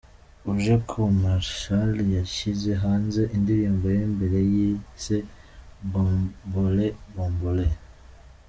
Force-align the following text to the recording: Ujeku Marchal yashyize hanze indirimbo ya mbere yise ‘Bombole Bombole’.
Ujeku 0.51 0.99
Marchal 1.21 1.93
yashyize 2.17 2.69
hanze 2.83 3.21
indirimbo 3.35 3.85
ya 3.97 4.05
mbere 4.13 4.39
yise 4.53 5.17
‘Bombole 5.91 6.87
Bombole’. 7.15 7.67